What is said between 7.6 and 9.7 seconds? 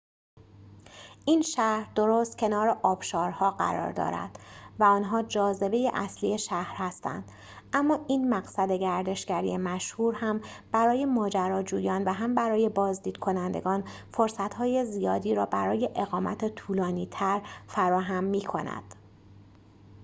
اما این مقصد گردشگری